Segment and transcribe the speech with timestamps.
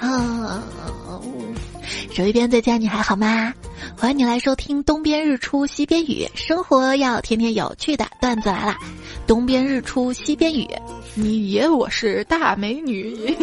[0.00, 0.62] 啊，
[2.12, 3.52] 手一边在家，你还好吗？
[3.96, 8.76] 欢迎你来收听《东边日出西边雨》，生活要天天有趣的段子来了。
[9.26, 10.68] 东边日出西边雨，
[11.14, 13.36] 你爷我是大美女，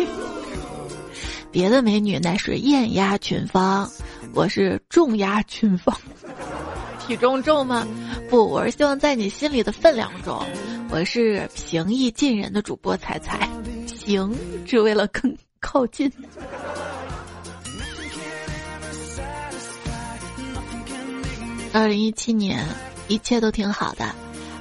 [1.51, 3.89] 别的美女那是艳压群芳，
[4.33, 5.95] 我是重压群芳。
[7.05, 7.85] 体重重吗？
[8.29, 10.41] 不，我是希望在你心里的分量重。
[10.89, 13.49] 我是平易近人的主播彩彩，
[13.85, 14.33] 行，
[14.65, 16.11] 只为了更靠近。
[21.73, 22.65] 二零一七年
[23.07, 24.15] 一切都挺好的，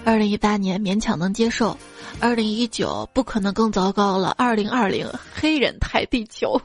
[0.04, 1.78] 二零一八年勉强能接受，
[2.18, 6.60] 二零一九不可能更糟糕了，二零二零黑人抬地球。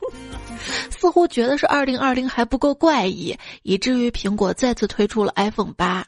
[0.90, 6.06] 似乎觉得是二零二零还不够怪异，以至于苹果再次推出了 iPhone 八。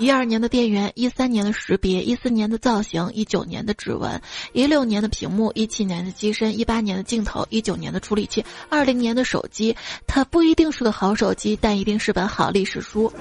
[0.00, 4.18] 一二年的电源，一三年的识别，一四年的造型，一九年的指纹，
[4.54, 9.76] 一六年的屏幕，一七年的机身，一八年的镜头，一九年的处理器，二零年的手机。
[10.06, 13.12] 它不一定是个好手机，但一定是本好历史书。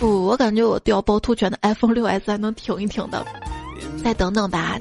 [0.00, 3.24] 不，我感觉我掉趵突泉的 iPhone 六 S 还能挺一挺的。
[4.02, 4.76] 再等等吧。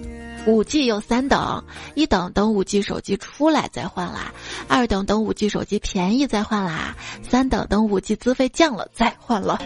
[0.47, 4.33] 五 G 有三等，一等等五 G 手机出来再换啦，
[4.67, 6.97] 二等等五 G 手机便宜再换啦，
[7.29, 9.61] 三等等五 G 资费降了再换了。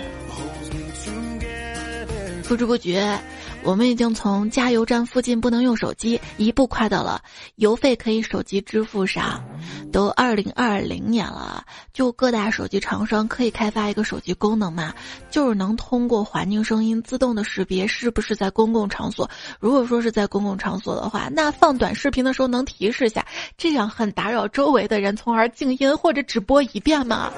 [2.53, 3.19] 不知不觉。
[3.63, 7.19] 我们已经从加油站附近不能用手机，一步跨到了
[7.55, 9.43] 邮费可以手机支付上。
[9.91, 14.93] 都二零二零年了，就各大手机厂商可以开发一个手机功能嘛，
[15.31, 19.27] 就是能通过环境声音自动的识别是不是在公共场所。
[19.59, 23.25] 如果说是在公共场所的话，那放短视频的时候能提示下，
[23.57, 27.33] 这样很打扰周围的人，从而静音或者只播一遍嘛。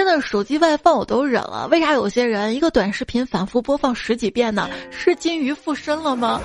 [0.00, 4.66] 真的手机外放我都忍了，为啥有些人一个短视频反复播放十几遍呢？
[4.90, 6.40] 是金鱼附身了吗？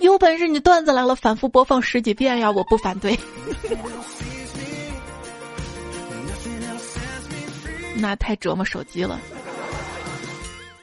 [0.00, 2.50] 有本事你段子来了，反复播放十几遍呀！
[2.50, 3.14] 我不反对。
[7.94, 9.20] 那太折磨手机了。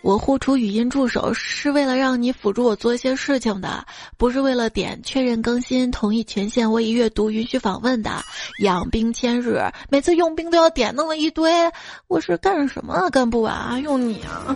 [0.02, 3.86] 我呼出语音助手是为了让你辅助我做一些事情的，
[4.18, 8.24] 不是为了点确认更新、同意权限、我已阅读、允许访问的。
[8.60, 11.52] 养兵千日，每次用兵都要点，那么一堆，
[12.08, 13.80] 我是干什么干不完啊？
[13.80, 14.56] 用你啊！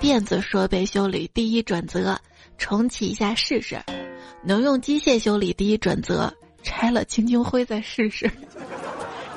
[0.00, 2.16] 电子设备修理第一准则，
[2.58, 3.78] 重启一下试试；
[4.44, 8.30] 能用机械修理第一准则，拆了清清灰再试试。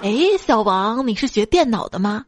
[0.01, 2.25] 哎，小王，你是学电脑的吗？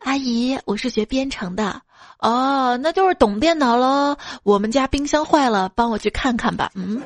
[0.00, 1.80] 阿姨，我是学编程的。
[2.18, 4.18] 哦，那就是懂电脑喽。
[4.42, 6.70] 我们家冰箱坏了，帮我去看看吧。
[6.74, 7.00] 嗯。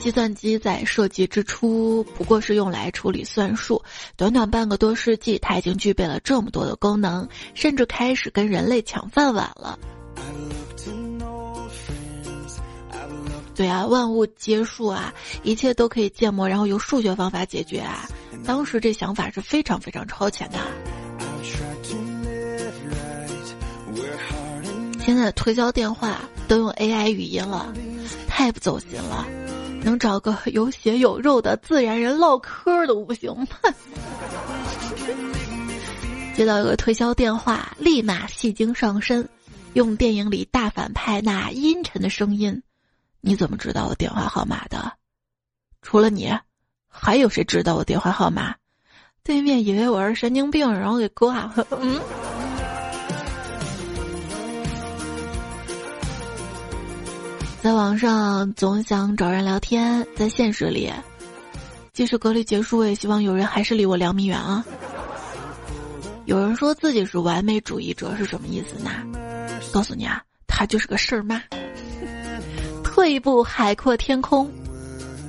[0.00, 3.80] 计算机在设计之初不过是用来处理算术，
[4.16, 9.78] 短短半个多世纪，它已经具备了这么多的功能，甚至开始跟人类抢饭碗了。
[13.60, 15.12] 对啊，万物皆数啊，
[15.42, 18.08] 一切都可以建模，然后用数学方法解决啊。
[18.42, 20.56] 当时这想法是非常非常超前的。
[24.98, 27.70] 现在的推销电话都用 AI 语音了，
[28.26, 29.26] 太不走心了。
[29.82, 33.46] 能找个有血有肉的自然人唠嗑都不行吗？
[36.34, 39.28] 接到一个推销电话，立马戏精上身，
[39.74, 42.62] 用电影里大反派那阴沉的声音。
[43.22, 44.92] 你怎么知道我电话号码的？
[45.82, 46.32] 除了你，
[46.88, 48.54] 还有谁知道我电话号码？
[49.22, 51.66] 对面以为我是神经病，然后给挂了。
[51.78, 52.00] 嗯。
[57.60, 60.90] 在网上总想找人聊天，在现实里，
[61.92, 64.64] 即使隔离结束，也希望有人还是离我两米远啊。
[66.24, 68.90] 有人说自己是完美主义者，是什么意思呢？
[69.74, 71.42] 告诉你啊，他就是个事儿妈。
[73.00, 74.46] 退一步海阔天空，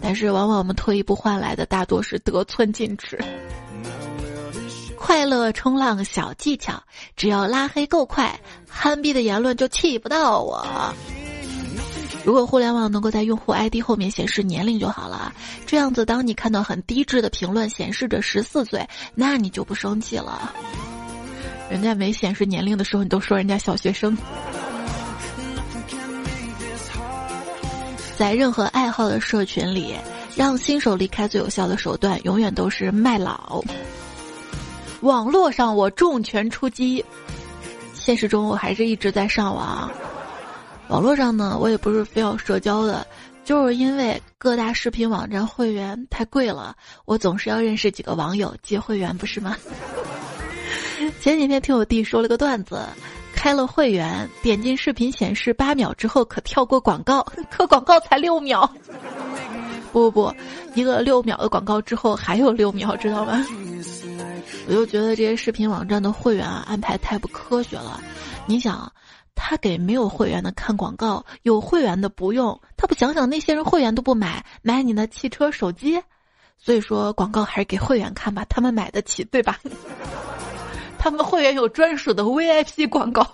[0.02, 3.18] 但是往往我们退一步换来的大多是得寸进尺。
[4.98, 6.84] 快乐冲浪小技巧，
[7.16, 8.38] 只要拉黑够快，
[8.68, 10.94] 憨逼的言论就气不到我。
[12.26, 15.34] 如果互联网能够在用户 ID 后面显示年龄就好了，
[15.66, 18.86] 这样子当你看到很低质的评论显示着十四岁，
[19.16, 20.52] 那你就不生气了。
[21.70, 24.18] 人家没显示年龄的时候，你都说人家小学生。
[28.22, 29.96] 在任何爱好的社群里，
[30.36, 33.64] 让新手离开最有效的手段，永远都是卖老。
[35.00, 37.04] 网络上我重拳出击，
[37.96, 39.92] 现实中我还是一直在上网。
[40.90, 43.08] 网络上呢，我也不是非要社交的，
[43.44, 46.76] 就是因为各大视频网站会员太贵了，
[47.06, 49.58] 我总是要认识几个网友借会员，不是吗？
[51.20, 52.86] 前几天听我弟说了个段子。
[53.42, 58.72] 开了会员，点进视频显示八秒之后可跳过广告， 可广告才六秒。
[59.92, 60.36] 不不不，
[60.76, 63.44] 一个六秒的广告之后还有六秒，知道吗？
[64.70, 68.00] 我就觉得这些视频网站的会员啊安排太不科学了。
[68.46, 68.94] 你想，
[69.34, 76.00] 他给没有会员的看广告，有会员的不用，他不想想那些人会员都不买，买你的汽车、手机。
[76.60, 79.58] 所以说广告还是给会员看吧，他们买得起，对吧？
[81.04, 83.26] 他们会员有专属的 VIP 广告。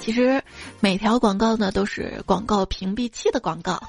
[0.00, 0.42] 其实
[0.80, 3.80] 每条广告呢都是广告屏蔽器的广告。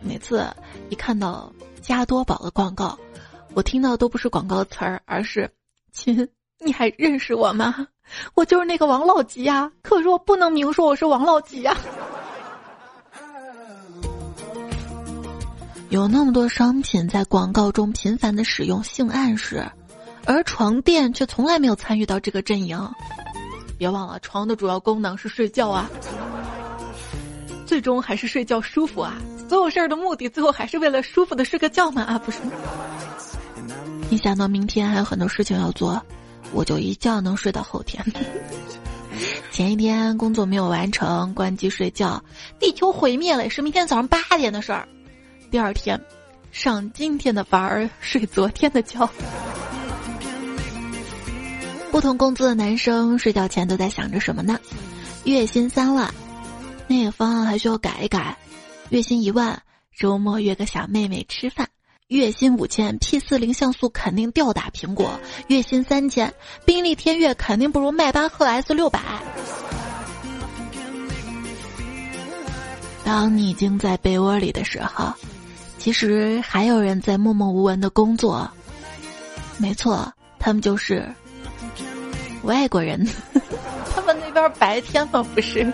[0.00, 0.46] 每次
[0.90, 1.52] 一看到
[1.82, 2.96] 加多宝的广告，
[3.54, 5.50] 我听到都不是广告词儿，而是
[5.90, 6.28] “亲，
[6.60, 7.88] 你还认识我吗？
[8.34, 9.72] 我就是那个王老吉呀！
[9.82, 11.76] 可是我不能明说我是王老吉呀。”
[15.90, 19.64] 有那么多商品在广告中频繁的使用性暗示，
[20.24, 22.78] 而床垫却从来没有参与到这个阵营。
[23.78, 25.88] 别忘了，床的主要功能是睡觉啊，
[27.66, 29.14] 最终还是睡觉舒服啊。
[29.48, 32.38] 所有事儿的目的，最后还是为了舒服的睡个觉嘛啊，不是？
[34.10, 36.00] 一想到明天还有很多事情要做，
[36.52, 38.04] 我就一觉能睡到后天。
[39.52, 42.20] 前一天工作没有完成，关机睡觉，
[42.58, 44.88] 地球毁灭了也，是明天早上八点的事儿。
[45.50, 46.00] 第二天，
[46.50, 49.08] 上今天的班儿，睡昨天的觉。
[51.90, 54.58] 不同工资的男生睡觉前都在想着什么呢？
[55.22, 56.12] 月薪三万，
[56.88, 58.36] 那个方案还需要改一改。
[58.90, 59.62] 月薪一万，
[59.96, 61.68] 周末约个小妹妹吃饭。
[62.08, 65.18] 月薪五千，P 四零像素肯定吊打苹果。
[65.46, 66.34] 月薪三千，
[66.66, 69.00] 宾利天越肯定不如迈巴赫 S 六百。
[73.04, 75.12] 当你已经在被窝里的时候。
[75.84, 78.50] 其实还有人在默默无闻的工作，
[79.58, 81.06] 没错，他们就是
[82.44, 83.06] 外国人。
[83.94, 85.22] 他们那边白天吗？
[85.34, 85.70] 不是。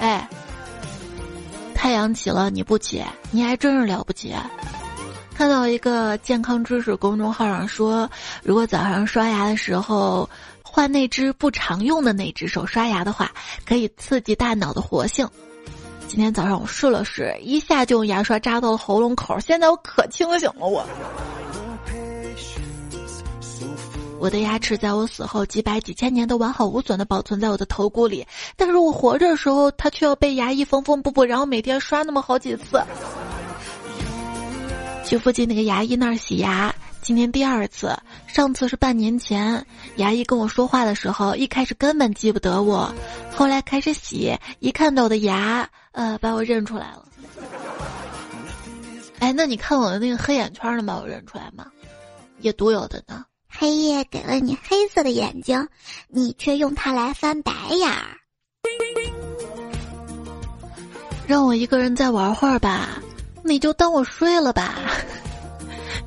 [0.00, 0.28] 哎，
[1.72, 3.00] 太阳起了你不起，
[3.30, 4.34] 你还真是了不起。
[5.32, 8.10] 看到一个健康知识公众号上说，
[8.42, 10.28] 如果早上刷牙的时候
[10.64, 13.30] 换那只不常用的那只手刷牙的话，
[13.64, 15.28] 可以刺激大脑的活性。
[16.10, 20.66] 今天早上我试了试，一下就用牙刷扎到了喉咙口，现在我可清醒了。
[20.66, 20.84] 我，
[24.18, 28.26] 我的牙齿在我死后几百几千年都完好无损的保存在我的头骨里，
[28.56, 32.82] 但是我活着的时候，它却要被牙医缝缝补补，然后每天刷那么好几次。
[35.04, 36.74] 去附近那个牙医那儿洗牙。
[37.02, 37.96] 今天第二次，
[38.26, 39.64] 上次是半年前。
[39.94, 42.92] 牙医跟我说话的时候，一开始根本记不得我，
[43.32, 47.04] 后来开始洗，一看到我的牙，呃，把我认出来了。
[49.18, 51.66] 哎，那你看我的那个黑眼圈能把我认出来吗？
[52.40, 53.24] 也独有的呢。
[53.48, 55.68] 黑夜给了你黑色的眼睛，
[56.08, 58.16] 你却用它来翻白眼儿。
[61.26, 63.02] 让我一个人再玩会儿吧，
[63.42, 64.78] 你就当我睡了吧。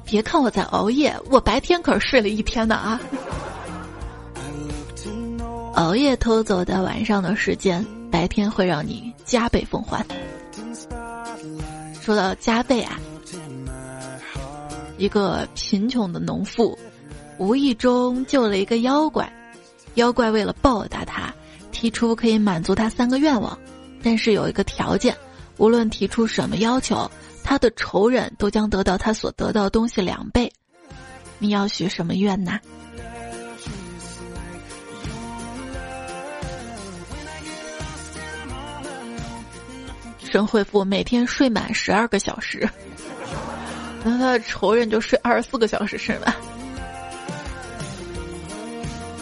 [0.06, 3.00] 别看我在熬夜，我白天可是睡了一天的啊！
[5.76, 10.06] 熬夜偷走的晚上的时间，白天会让你加倍奉还。
[12.02, 13.00] 说到加倍啊，
[14.98, 16.78] 一个贫穷的农妇
[17.38, 19.32] 无意中救了一个妖怪，
[19.96, 21.34] 妖怪为了报答他，
[21.72, 23.58] 提出可以满足他三个愿望，
[24.04, 25.16] 但是有一个条件，
[25.58, 27.10] 无论提出什么要求。
[27.46, 30.50] 他的仇人都将得到他所得到东西两倍，
[31.40, 32.58] 你要许什么愿呐？
[40.34, 42.68] 神回复每天睡满十二个小时，
[44.04, 46.36] 那他的仇人就睡二十四个小时是吧？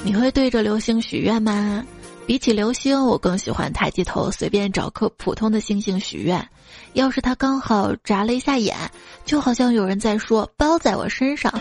[0.06, 1.86] 你会对着流星许愿吗？
[2.26, 6.48] 比起流星，我更喜欢抬起头随便找颗普通的星星许愿。
[6.94, 8.78] 要是他刚好眨了一下眼，
[9.26, 11.54] 就好像有人在说“包在我身上”。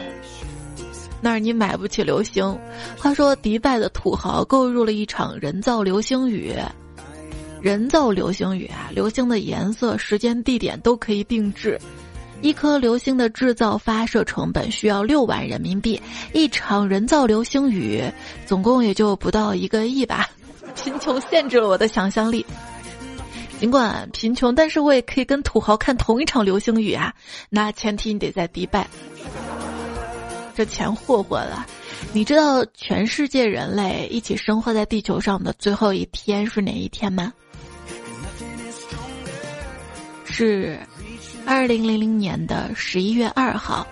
[1.21, 2.57] 那儿你买不起流星。
[2.97, 6.55] 话说迪拜的土豪购入了一场人造流星雨。
[7.63, 11.79] 人造流星雨啊，流星的颜色、时间、地点都可以定制。
[12.43, 16.01] 一颗流星的制造发射成本需要六万人民币，
[16.33, 18.03] 一场人造流星雨
[18.47, 20.27] 总共也就不到一个亿吧。
[20.75, 22.45] 贫穷限制了我的想象力。
[23.59, 27.13] 尽管贫穷，但是我也可以跟土豪看同一场流星雨啊！
[27.51, 28.89] 那前提你得在迪拜，
[30.55, 31.67] 这钱霍霍了。
[32.15, 37.31] 你知道全世界人类一起生活在地球上的最后一天是哪一天吗？
[40.41, 40.81] 是
[41.45, 43.87] 二零零零年的十一月二号，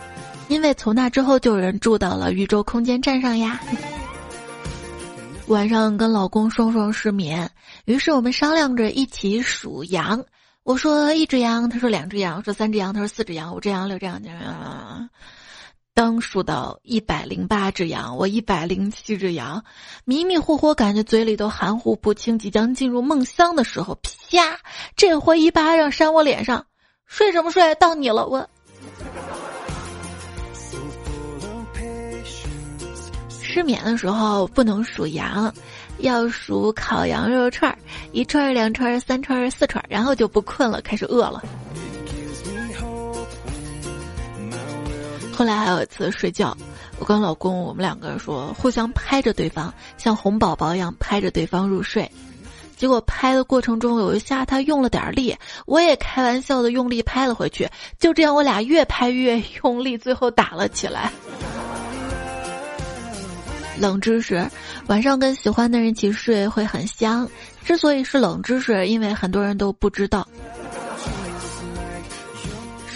[0.48, 3.60] 因为从那之后就有人住到了宇宙空间站上呀。
[5.48, 7.50] 晚上跟老公双双失眠，
[7.84, 10.24] 于是我们商量着一起数羊。
[10.62, 14.18] 我说一只羊，他说两只羊，说三只羊，他说四只羊，五只羊，六只羊，
[15.98, 19.64] 当数到一百零八只羊，我一百零七只羊，
[20.04, 24.60] 迷迷糊糊感觉嘴里都含糊不清，即将进入梦乡的时候，啪！
[24.94, 26.64] 这回一巴掌扇我脸上，
[27.04, 27.74] 睡什么睡？
[27.74, 28.48] 到你了，我。
[33.40, 35.52] 失眠的时候不能数羊，
[35.98, 37.76] 要数烤羊肉串儿，
[38.12, 41.42] 一串、两串、三串、四串儿，然后就不困了，开始饿了。
[45.38, 46.56] 后来还有一次睡觉，
[46.98, 52.10] 我跟老公我们两个说互相拍着对方，像哄宝宝一样拍着对方入睡。
[52.76, 61.12] 结果拍的过程中有一下他用了点力，我也开玩笑的用力拍了回去，就这样我俩越拍越用力，最后打了起来。
[63.78, 64.44] 冷知识：
[64.88, 67.30] 晚上跟喜欢的人一起睡会很香。
[67.64, 70.26] 之所以是冷知识，因为很多人都不知道。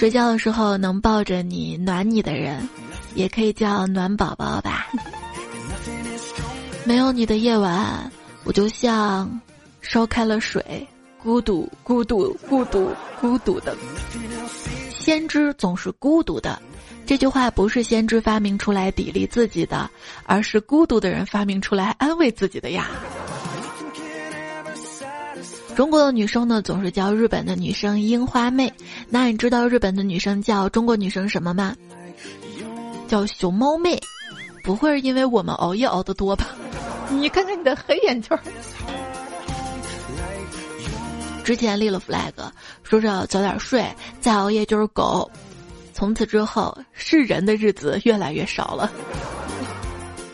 [0.03, 2.69] 睡觉的时候能抱着你暖你的人，
[3.15, 4.89] 也可以叫暖宝宝吧。
[6.85, 8.11] 没有你的夜晚，
[8.43, 9.41] 我就像
[9.81, 10.85] 烧开了水，
[11.23, 12.91] 孤独，孤独，孤独，
[13.21, 13.77] 孤独的。
[14.91, 16.61] 先知总是孤独的。
[17.07, 19.89] 这句话不是先知发明出来砥砺自己的，
[20.25, 22.89] 而是孤独的人发明出来安慰自己的呀。
[25.75, 28.73] 中国的女生呢，总是叫日本的女生樱花妹。
[29.09, 31.75] 那你知道日本的女生叫中国女生什么吗？
[33.09, 33.99] 叫熊猫妹。
[34.65, 36.47] 不会是因为我们熬夜熬得多吧？
[37.11, 38.39] 你看看你的黑眼圈。
[41.43, 42.33] 之前立了 flag，
[42.85, 43.85] 说着早点睡，
[44.21, 45.29] 再熬夜就是狗。
[45.93, 48.91] 从此之后，是人的日子越来越少了。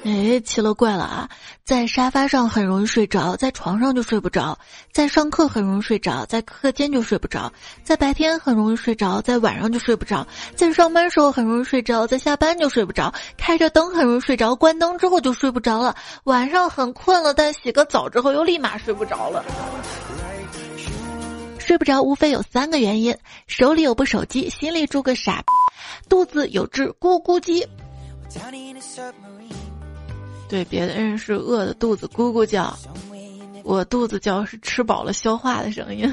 [0.08, 1.28] 哎，奇了怪了啊！
[1.64, 4.58] 在沙发上很容易睡着，在床上就睡不着；
[4.90, 7.52] 在上课很容易睡着，在课间就睡不着；
[7.84, 19.44] 在白天很容易睡着，在晚上就睡不着；在上班时候很容易睡着，在下班就睡不着；开着灯很容易睡着，关灯之后就睡不着了；晚上很困了，但洗个澡之后又立马睡不着了。
[21.58, 23.14] 睡不着，无非有三个原因：
[23.46, 25.44] 手里有部手机，心里住个傻，
[26.08, 27.66] 肚子有只咕咕鸡。
[30.48, 32.74] 对，别的人是饿的肚子咕咕叫，
[33.64, 36.12] 我肚子叫是吃饱了消化的声音。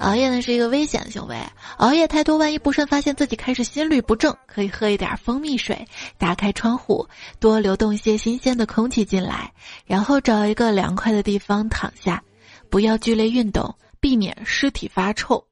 [0.00, 1.36] 熬夜呢是一个危险的行为，
[1.78, 5.86] 熬夜太多，万一不慎发现自己开始心律不正，可以喝一点蜂蜜水，
[6.16, 7.06] 打开窗户，
[7.40, 9.52] 多流动一些新鲜的空气进来，
[9.84, 12.22] 然后找一个凉快的地方躺下。
[12.70, 15.44] 不要剧烈运动，避免尸体发臭。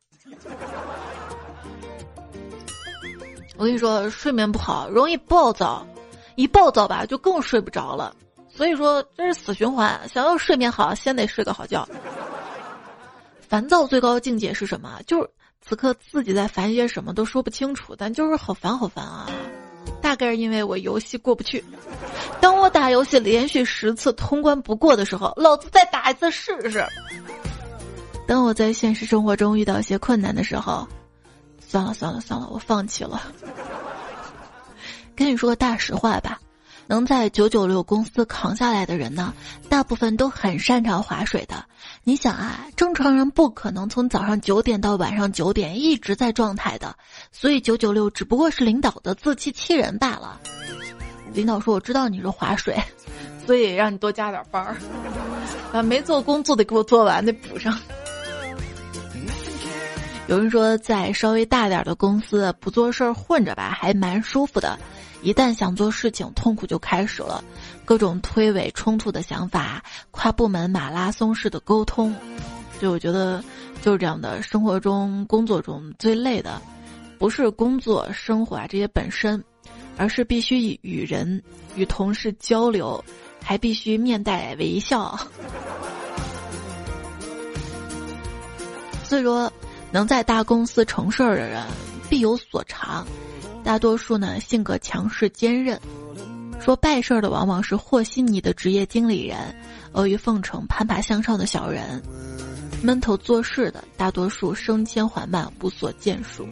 [3.56, 5.84] 我跟你说，睡眠不好容易暴躁，
[6.36, 8.14] 一暴躁吧就更睡不着了。
[8.48, 10.00] 所以说这是死循环。
[10.08, 11.86] 想要睡眠好，先得睡个好觉。
[13.40, 15.00] 烦躁最高境界是什么？
[15.06, 15.28] 就是
[15.60, 19.26] 此刻自己在烦些什么都说不清楚，但就是好烦好烦啊。
[20.00, 21.64] 大概是因为我游戏过不去。
[22.40, 26.84] 当我打游戏连续十次通关不过的时候，老子再打一次试试。
[28.26, 30.86] 当我在现实生活中遇到一些困难的时候，
[31.60, 33.22] 算了算了算了，我放弃了。
[35.16, 36.38] 跟你说个大实话吧。
[36.88, 39.34] 能在九九六公司扛下来的人呢，
[39.68, 41.64] 大部分都很擅长划水的。
[42.04, 46.94] 你想啊，正常人不可能从早上九点到晚上九点一直在状态的，
[47.32, 50.40] 所以九九六只不过是领导的自欺欺人罢了。
[51.32, 52.80] 领导说：“我知道你是划水，
[53.44, 54.76] 所以让你多加点班儿，
[55.72, 57.76] 把没做工作的给我做完，得补上。”
[60.28, 64.78] 有人说，在稍微大点的公司不做事儿混着吧，还蛮舒服的。
[65.26, 67.42] 一旦想做事情，痛苦就开始了，
[67.84, 72.14] 各种推诿冲突的想法，跨部门马拉松式的沟通，
[72.80, 73.42] 就我觉得
[73.82, 74.40] 就是这样的。
[74.40, 76.62] 生活中、工作中最累的，
[77.18, 79.42] 不是工作、生活啊这些本身，
[79.96, 81.42] 而是必须与人、
[81.74, 83.04] 与同事交流，
[83.42, 85.18] 还必须面带微笑。
[89.02, 89.52] 所以说。
[89.92, 91.62] 能在大公司成事儿的人
[92.10, 93.06] 必有所长，
[93.66, 95.76] 大多数呢性格强势坚韧。
[96.60, 99.36] 说败事儿的往往是和稀泥的职业经理人，
[99.90, 102.00] 阿谀奉承、攀爬向上的小人，
[102.80, 106.46] 闷头做事的大多数升迁缓慢、无所建树。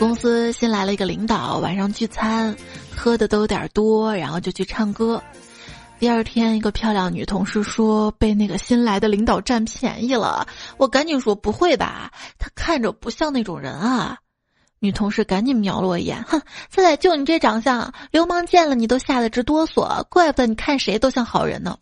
[0.00, 2.52] 公司新来了一个领导，晚上聚餐，
[2.96, 5.22] 喝的都有点多，然后就去唱歌。
[6.02, 14.18] 第二天，一个漂亮女同事说被那个新来的领导占便宜了，我赶紧说不会吧，他看着不像那种人啊。
[14.80, 16.42] 女同事赶紧瞄了我一眼，哼，
[16.74, 21.78] 现在就你这长相，流氓见了你都吓得直哆嗦，怪不得你看谁都像好人呢。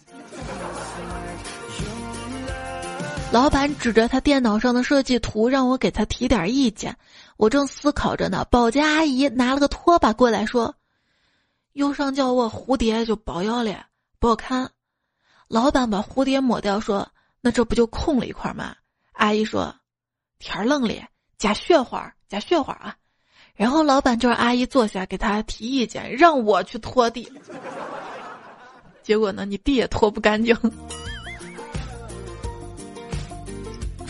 [3.32, 6.94] 老板指着他电脑上的设计图，让我给他提点意见。
[7.38, 10.74] 我正思考着呢，保洁阿姨拿了个拖把过来，说
[11.72, 13.86] ：“右上角我蝴蝶就不要了，
[14.20, 14.70] 不好看。”
[15.48, 17.10] 老板把蝴蝶抹掉，说
[17.42, 18.76] ：“那这不就空了一块吗？”
[19.14, 19.74] 阿姨说
[20.38, 20.94] ：“天儿愣了，
[21.36, 22.94] 加雪花。”加雪花啊，
[23.56, 27.28] 然后老板就让阿姨坐下给他提意见，让我去拖地。
[29.02, 30.56] 结果呢，你地也拖不干净。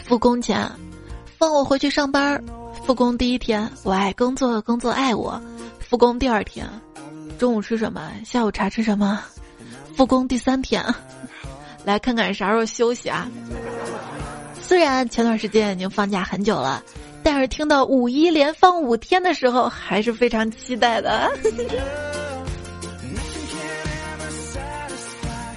[0.04, 0.70] 复工前，
[1.38, 2.44] 放我回去上班。
[2.84, 5.42] 复工第一天，我爱工作，工作爱我。
[5.78, 6.68] 复工第二天，
[7.38, 8.12] 中午吃什么？
[8.22, 9.24] 下午茶吃什么？
[9.96, 10.84] 复工第三天，
[11.84, 13.28] 来看看啥时候休息啊？
[14.62, 16.82] 虽然前段时间已经放假很久了。
[17.22, 21.30] 但是听到五一连放五天的时候，还是非常期待的。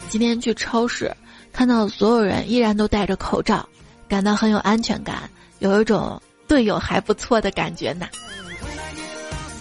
[0.10, 1.10] 今天去超市，
[1.54, 3.66] 看到所有人依然都戴着口罩，
[4.10, 8.06] 感到很有安全感，有一种队友还不错的感觉呢。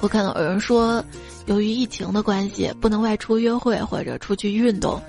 [0.01, 1.03] 我看到有人说，
[1.47, 5.01] 由于疫情的关系，不能外出约会或者出去运动。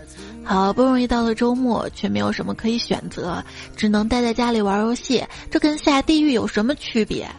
[0.44, 3.42] 好不容易到了周末，却没有什么可以选择，
[3.78, 5.24] 只能待在家里玩游戏。
[5.50, 7.30] 这跟下地狱有什么区别？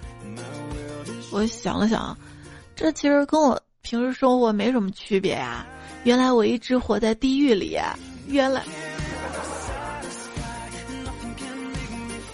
[1.31, 2.17] 我想了想，
[2.75, 5.67] 这其实跟我平时生活没什么区别呀。
[6.05, 7.77] 原来我一直活在地狱里。
[8.29, 8.63] 原来，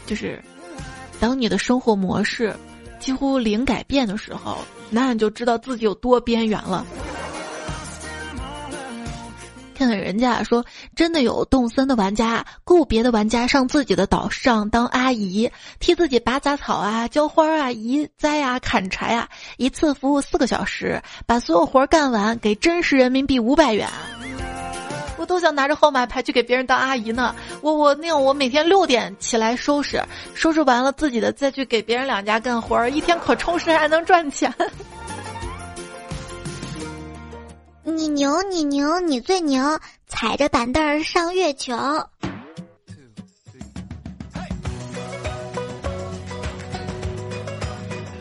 [0.06, 0.40] 就是
[1.18, 2.54] 当你的生活模式
[3.00, 4.58] 几乎零改变的时候，
[4.90, 6.85] 那你就知道自己有多边缘了。
[9.75, 10.62] 看看人家说，
[10.94, 23.88] 真的有动森的玩家雇别的玩家上自己的岛上当阿姨，替自己拔杂草啊、浇花啊、移栽啊、砍柴啊，一次服务四个小时，把所有活干完，给真实人民币五百元。
[25.21, 27.37] 我都想拿着号码牌去给别人当阿姨呢。
[27.61, 30.02] 我我那样，我每天六点起来收拾，
[30.35, 34.50] 收拾完了自己的再去给别人两家干活儿，一天可充实，还能赚钱。
[37.85, 39.78] 你牛，你牛，你最牛！
[40.09, 41.76] 踩着板凳儿上月球。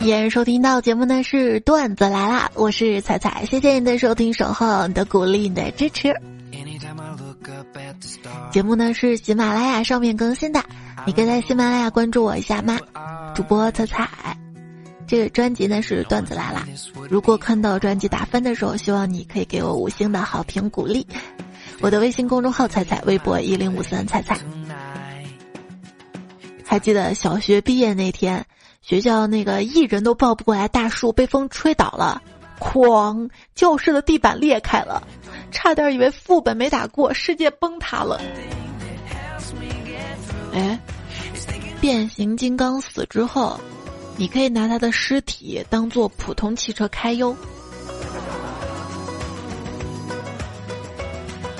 [0.01, 6.13] 也收听到节目呢是段子来啦，我是彩彩，谢谢你的收听、守候、你的鼓励、你的支持。
[8.51, 10.63] 节目呢是喜马拉雅上面更新的，
[11.05, 12.79] 你可以在喜马拉雅关注我一下吗？
[13.35, 14.09] 主播彩彩。
[15.05, 16.67] 这个专辑呢是段子来啦。
[17.09, 21.05] 如果看到专辑打分的时候，希望你可以给我五星的好评鼓励。
[21.79, 24.37] 我的微信公众号“彩彩”，微博一零五三彩彩。
[26.65, 28.45] 还记得小学毕业那天，
[28.81, 32.21] 学校那个一人都抱不过来大树被风吹倒了，
[32.59, 33.29] 哐！
[33.55, 35.01] 教室的地板裂开了，
[35.51, 38.21] 差点以为副本没打过，世界崩塌了。
[40.53, 40.79] 哎，
[41.81, 43.59] 变形金刚死之后。
[44.17, 47.33] 你可以拿他的尸体当做普通汽车开哟。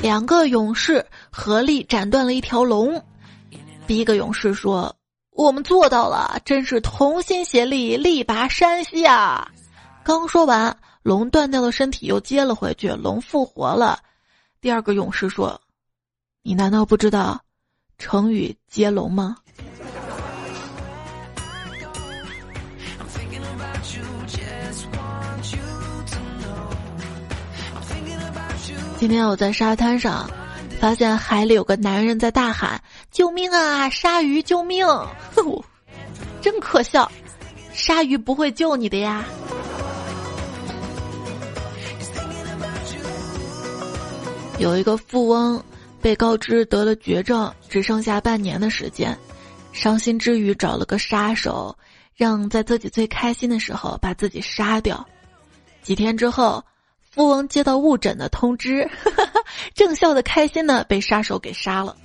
[0.01, 3.01] 两个勇士合力斩断了一条龙。
[3.87, 4.93] 第一个勇士说
[5.31, 9.49] ：“我们做到了，真是同心协力，力拔山兮啊！”
[10.03, 13.99] 刚说完，龙断掉的身体又接了回去，龙复活了。
[14.59, 15.59] 第二个勇士说
[16.43, 17.41] ：“你难道不知道
[17.97, 19.37] 成语接龙吗？”
[28.97, 30.29] 今天我在沙滩上，
[30.81, 33.89] 发现海里有个男人在大喊：“救命啊！
[33.89, 34.85] 鲨鱼救命！”
[36.43, 37.09] 真可笑，
[37.71, 39.23] 鲨鱼不会救你的呀。
[44.59, 45.63] 有一个富翁
[46.01, 49.17] 被告知得了绝症，只剩下半年的时间，
[49.71, 51.75] 伤心之余找了个杀手，
[52.15, 55.05] 让在自己最开心的时候把自己杀掉。
[55.81, 56.63] 几天之后。
[57.11, 58.87] 富翁接到误诊的通知，
[59.73, 61.97] 正笑得开心的被杀手给杀了。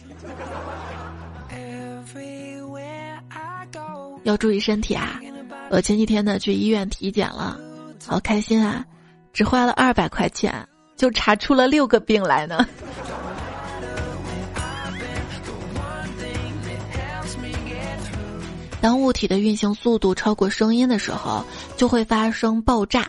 [4.22, 5.20] 要注意身体啊！
[5.68, 7.60] 我前几天呢去医院体检了，
[8.06, 8.82] 好开心啊！
[9.34, 10.66] 只花了二百块钱
[11.04, 12.66] 就查出了六个病来呢。
[18.80, 21.44] 当物体的运行速度超过声音的时候，
[21.76, 23.06] 就会发生爆炸。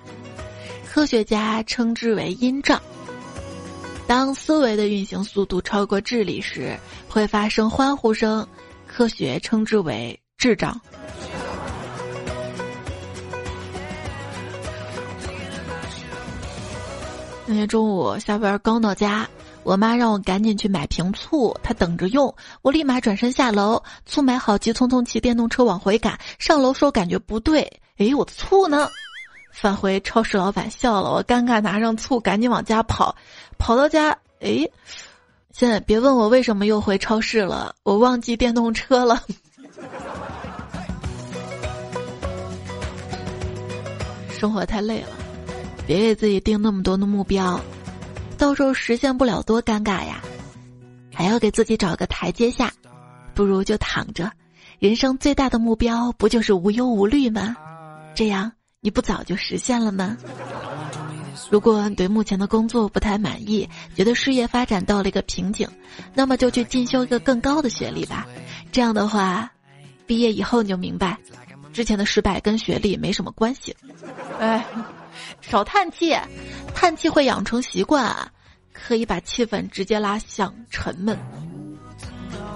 [0.86, 2.82] 科学家称之为音障。
[4.06, 6.78] 当思维的运行速度超过智力时，
[7.08, 8.46] 会发生欢呼声，
[8.86, 10.78] 科学称之为智障。
[17.48, 19.30] 那天中午下班刚到家，
[19.62, 22.34] 我妈让我赶紧去买瓶醋，她等着用。
[22.64, 26.20] 我立马转身下楼，醋买好，急匆匆骑电动车往回赶。
[26.40, 27.62] 上楼时候感觉不对，
[27.98, 28.90] 哎，我的醋呢？
[29.52, 33.16] 返回超市，老板笑了，我尴尬拿上醋，赶紧往家跑。
[33.60, 34.68] 跑到家，哎，
[35.54, 39.22] 现在别问我为什么又回超市了，我忘记电动车了。
[44.38, 45.25] 生活太累了。
[45.88, 47.60] 别给自己定那么多的目标，
[48.38, 50.22] 到时候实现不了多尴尬呀！
[51.14, 52.74] 还要给自己找个台阶下，
[53.34, 54.32] 不如就躺着。
[54.80, 57.56] 人生最大的目标不就是无忧无虑吗？
[58.14, 60.18] 这样你不早就实现了吗？
[61.52, 65.68] 如果你对目前的工作不太满意，觉得事业发展到了一个瓶颈，
[66.14, 68.26] 那么就去进修一个更高的学历吧。
[68.72, 69.52] 这样的话，
[70.08, 71.18] 毕业以后你就明白，
[71.72, 73.76] 之前的失败跟学历没什么关系。
[74.40, 74.66] 哎。
[75.42, 76.18] 少叹气，
[76.74, 78.16] 叹气会养成习惯，
[78.74, 81.18] 可以把气氛直接拉向沉闷。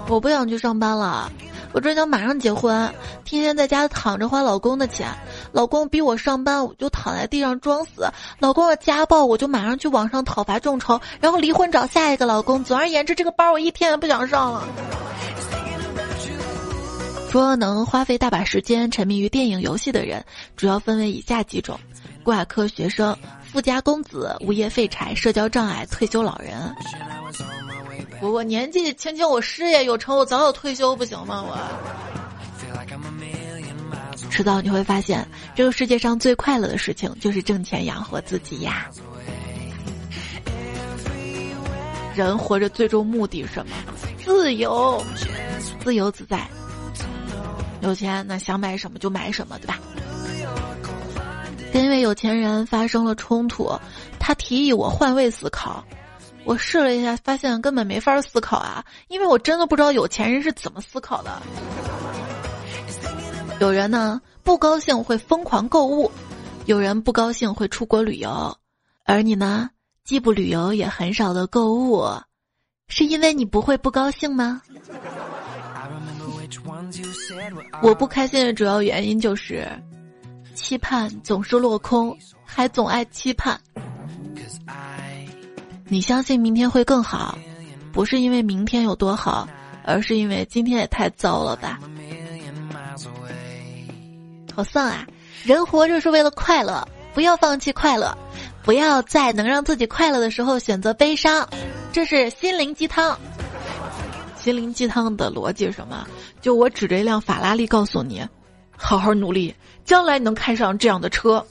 [0.08, 1.30] 我不想去上班了，
[1.72, 2.92] 我只想马上结婚，
[3.24, 5.08] 天天在家躺着花老公的钱。
[5.52, 8.08] 老公逼我上班，我就躺在地上装死。
[8.40, 12.64] 老公要家暴，我就马上去网上讨伐众筹，然后离婚找下一个老公。
[12.64, 14.66] 总而言之，这个班我一天也不想上了。
[17.30, 20.24] 说能花费大把时间沉迷于电影游戏的人，
[20.56, 21.78] 主要分为以下几种。
[22.30, 26.72] 挂科学生、富家公子、无业废柴、社交障碍、退休老人。
[28.20, 31.42] 我我年纪轻轻，我事业有成，我早有退休不行吗？
[31.42, 31.58] 我
[34.30, 38.88] 迟早你会发现，这个世界上最快乐的事情就是挣钱养活自己呀。
[42.14, 43.74] 人活着最终目的是什么？
[44.24, 45.04] 自由，
[45.82, 46.46] 自由自在。
[47.80, 49.80] 有钱那想买什么就买什么，对吧？
[51.72, 53.70] 跟一位有钱人发生了冲突，
[54.18, 55.84] 他提议我换位思考，
[56.44, 61.30] 我试了一下，发现根本没法思考啊，因为我真的不知道有钱人是怎么思考的。
[63.60, 66.10] 有人呢不高兴会疯狂购物，
[66.64, 68.56] 有人不高兴会出国旅游，
[69.04, 69.70] 而你呢
[70.02, 72.04] 既不旅游也很少的购物，
[72.88, 74.60] 是因为你不会不高兴吗？
[77.82, 79.68] 我不开心的主要原因就是。
[80.60, 83.58] 期盼总是落空，还总爱期盼。
[85.88, 87.36] 你相信明天会更好，
[87.92, 89.48] 不是因为明天有多好，
[89.84, 91.80] 而是因为今天也太糟了吧？
[94.54, 95.06] 好丧啊！
[95.44, 98.16] 人活着是为了快乐，不要放弃快乐，
[98.62, 101.48] 不要在能让自己快乐的时候选择悲伤。
[101.90, 103.18] 这是心灵鸡汤。
[104.38, 106.06] 心灵鸡汤的逻辑是什么？
[106.42, 108.22] 就我指着一辆法拉利告诉你，
[108.80, 109.54] 好好努力。
[109.84, 111.44] 将来能开上这样的车，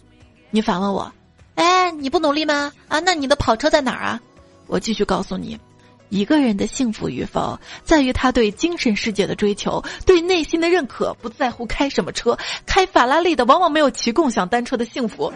[0.49, 1.11] 你反问我，
[1.55, 2.71] 哎，你不努力吗？
[2.87, 4.21] 啊，那你的跑车在哪儿啊？
[4.67, 5.59] 我继续告诉你，
[6.07, 12.37] 一个人的幸福与否，在于他对精神世界的追求，对内心的认可，不在乎开什么车。
[12.65, 15.33] 开法拉利的往往没有骑共享单车的幸福，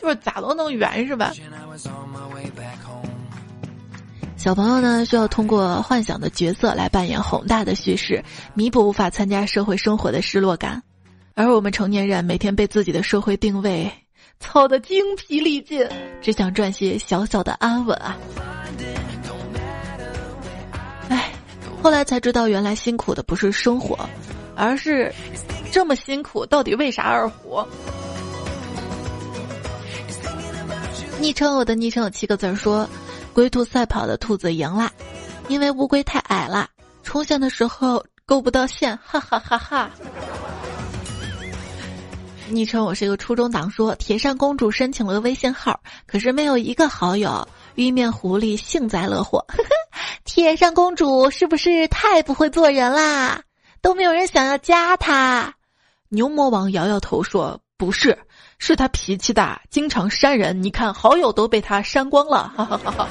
[0.00, 1.32] 就是咋都能圆是吧？
[4.42, 8.24] 小朋友呢，需要通过幻想的角色来扮演宏大的叙事，
[8.54, 10.82] 弥补无法参加社会生活的失落感。
[11.36, 13.88] 而我们成年人每天被自己的社会定位
[14.40, 15.86] 操得精疲力尽，
[16.20, 18.18] 只想赚些小小的安稳啊！
[21.08, 21.30] 哎，
[21.80, 23.96] 后来才知道，原来辛苦的不是生活，
[24.56, 25.14] 而是
[25.70, 27.64] 这么辛苦到底为啥而活？
[31.20, 32.88] 昵称我的昵称有七个字儿，说
[33.32, 34.92] 龟兔赛跑的兔子赢了，
[35.48, 36.68] 因为乌龟太矮了，
[37.02, 39.90] 冲线的时候够不到线，哈哈哈哈。
[42.48, 47.46] 昵称我是一个初中党，说铁扇公主申请了微信号，可是没有一个好友。
[47.74, 49.46] 玉面狐狸幸灾乐祸，
[50.26, 53.40] 铁扇公主是不是太不会做人啦？
[53.80, 55.54] 都没有人想要加她。
[56.10, 58.16] 牛魔王摇摇头说：“不是，
[58.58, 60.62] 是他脾气大，经常删人。
[60.62, 62.52] 你看好友都被他删光了。
[62.56, 63.08] ”哈哈哈哈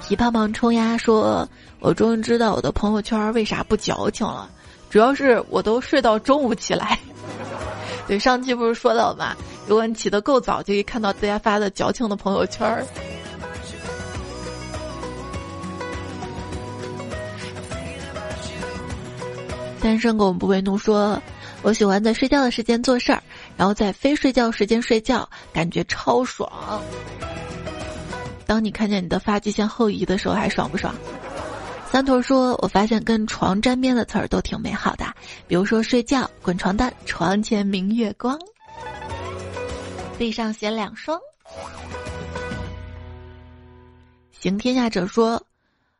[0.00, 1.48] 皮胖胖冲鸭说
[1.82, 4.48] ：“我终于知道我的朋友圈为啥不矫情了。”
[4.90, 6.96] 主要是我都睡到中午起来，
[8.06, 9.34] 对上期不是说到吗？
[9.66, 12.86] 如果你起得够早，就可以看到大家发的矫情的朋友圈。
[19.80, 21.20] 单身狗不为奴说，
[21.62, 23.22] 我喜欢在睡觉的时间做事儿，
[23.56, 26.50] 然后在非睡觉时间睡觉，感觉超爽。
[28.46, 30.94] 当你看见你的发际线后移的时候，还爽不爽？
[31.90, 35.04] 三头说：“我发现跟床沾边的词儿都挺美好的，
[35.46, 38.38] 比如说睡觉、滚床单、床前明月光，
[40.18, 41.20] 地上写两双。”
[44.32, 45.40] 行天下者说：“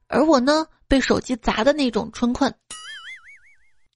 [0.08, 2.52] 而我呢，被手机砸的那种春困。”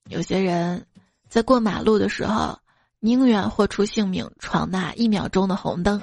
[0.07, 0.85] 有些人，
[1.29, 2.57] 在过马路的时候，
[2.99, 6.01] 宁愿豁出性命闯那一秒钟的红灯，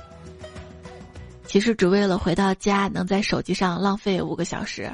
[1.46, 4.90] 其实只为了回到家能在手机上浪费五个小时。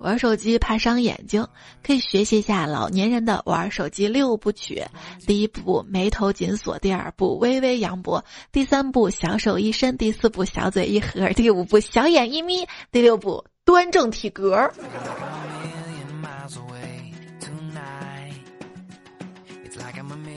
[0.00, 1.46] 玩手机怕伤眼睛，
[1.82, 4.84] 可以学习一下老年人的玩手机六部曲：
[5.26, 14.70] 第一步眉头紧锁，第二步微微扬脖，第三步小手一伸，第四步小嘴一合，第五步小眼一眯，第六步端正体格。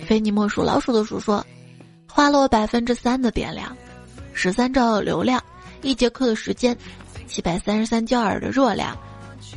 [0.08, 1.46] 非你莫属，老鼠的鼠说，
[2.10, 3.76] 花了我百分之三的电量，
[4.32, 5.44] 十三兆流量，
[5.82, 6.76] 一节课的时间，
[7.28, 8.98] 七百三十三焦耳的热量。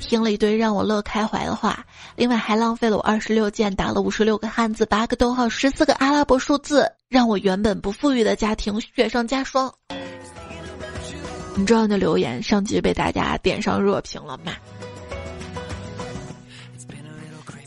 [0.01, 1.85] 听了一堆让我乐开怀的话，
[2.17, 9.73] 另外还浪费了我二十六键，打了五十六个汉字，八个逗号，十四个阿拉伯数字，让我原本不富裕的家庭雪上加霜。
[11.55, 14.53] 你知道你的留言上集被大家点上热评了吗？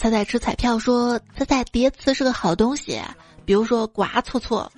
[0.04, 3.02] 他在吃彩票说他在叠词是个好东西，
[3.46, 4.70] 比如说刮错错。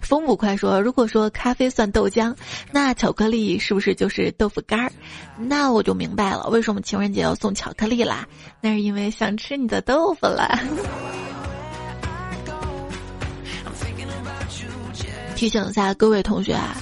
[0.00, 2.34] 风不快说：“如果说咖啡算豆浆，
[2.72, 4.90] 那巧克力是不是就是豆腐干儿？
[5.36, 8.26] 那我就明白了，为什么情人节要送巧克力啦？
[8.62, 10.48] 那是因为想吃你的豆腐了。”
[15.36, 16.74] 提醒一下各位同学啊，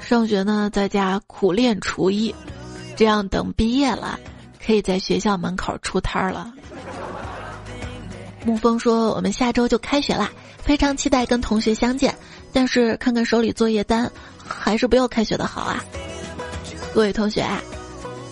[0.00, 2.34] 上学呢在家苦练厨艺，
[2.96, 4.18] 这样等毕业了，
[4.66, 6.52] 可以在学校门口出摊儿了。
[8.44, 12.14] 沐风说：“我们下周就开学啦，非常期待跟同学相见。”
[12.52, 14.10] 但是看看手里作业单，
[14.46, 15.84] 还是不要开学的好啊！
[16.94, 17.46] 各位同学，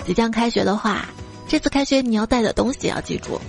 [0.07, 1.07] 即将开学的话，
[1.47, 3.40] 这次开学你要带的东西要记住：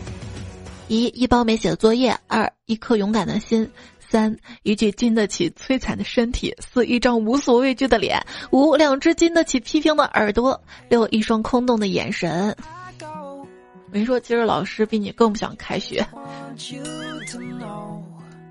[0.87, 3.65] 一一包没写的作业；二一颗勇敢的心；
[4.09, 8.19] 三一具经得起摧残的身体；四一张无所畏惧的脸；
[8.51, 10.53] 五两只经得起批评的耳朵；
[10.89, 12.55] 六一双空洞的眼神。
[13.01, 16.05] 我跟你说，其实老师比你更不想开学。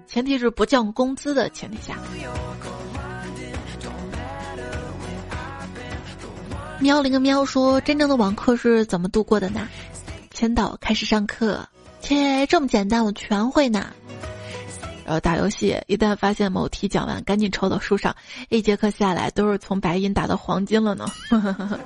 [0.07, 1.99] 前提是不降工资的前提下。
[6.81, 9.69] 喵了个喵说：“真正的网课是怎么度过的呢？”
[10.31, 11.67] 千岛开始上课，
[12.01, 13.87] 切，这么简单，我全会呢。
[15.05, 18.17] 然后打游戏，一旦发现某题讲完，赶紧抄到书上，
[18.49, 21.07] 一节课下来都是从白银打到黄金了呢。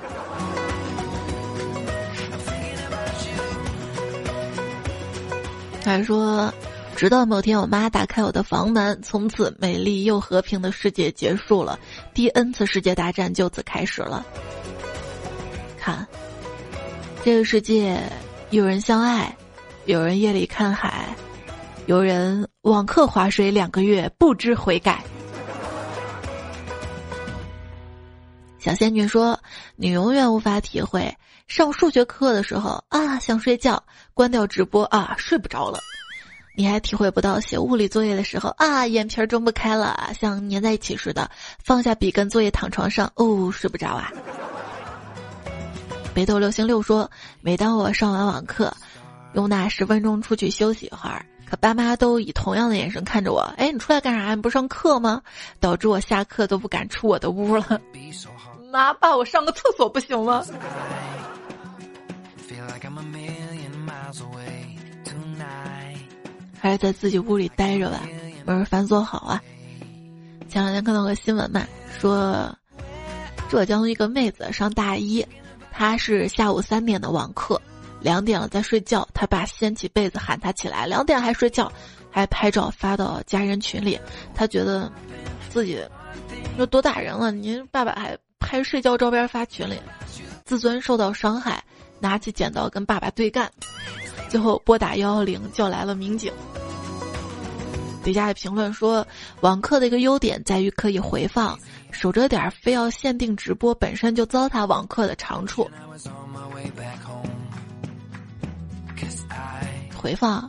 [5.85, 6.53] 还说。
[6.97, 11.79] 直到某天，我妈打开我的房门，从此美丽又和平的世界结束了，
[12.13, 14.27] 第 N 次世界大战就此开始了。
[15.79, 16.05] 看，
[17.23, 18.03] 这个世界，
[18.51, 19.33] 有人相爱，
[19.85, 21.07] 有人夜里看海，
[21.87, 25.03] 有人网课划水两个月不知悔改。
[28.59, 29.39] 小仙女说
[29.77, 33.83] ：“你永远无法体会上数学课的时候啊，想睡觉，
[34.15, 35.79] 关掉直播啊，睡不着了。”
[36.57, 41.31] 你还体会不到写物理作业的时候啊，眼皮儿睁不开了，像粘在一起似的。
[41.63, 44.13] 放下笔跟作业躺床上，哦，睡不着啊。
[46.13, 47.09] 北斗流星六说，
[47.41, 48.77] 每当我上完网课，
[49.35, 53.41] 用那十分钟出去休息一会儿，可爸妈都以同样的眼神看着我。
[53.57, 54.35] 哎，你出来干啥？
[54.35, 55.23] 你不上课吗？
[55.61, 57.81] 导致我下课都不敢出我的屋了。
[58.71, 60.45] 妈，爸，我上个厕所不行吗？
[66.61, 68.03] 还是在自己屋里待着吧，
[68.45, 69.41] 门反锁好啊。
[70.49, 71.65] 前两天看到个新闻嘛，
[71.99, 72.55] 说
[73.49, 75.25] 浙江一个妹子上大一，
[75.71, 77.61] 她是下午三点的网课，
[78.01, 81.71] 两点了在睡觉，他爸掀起被子喊他起来，两点还睡觉，
[82.11, 83.99] 还拍照发到家人群里。
[84.35, 84.91] 他觉得
[85.51, 85.81] 自己
[86.57, 89.79] 都多大人了，您爸爸还拍睡觉照片发群里，
[90.45, 91.63] 自尊受到伤害，
[91.99, 93.51] 拿起剪刀跟爸爸对干。
[94.29, 96.33] 最后拨打幺幺零叫来了民警。
[98.05, 99.07] 底下的评论说，
[99.41, 101.59] 网课的一个优点在于可以回放，
[101.91, 105.69] 守着点非要限定直播，本身就糟蹋网课的长处。
[109.99, 110.49] 回放，